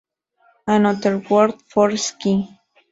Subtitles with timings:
[0.65, 2.47] Another Word for Sky.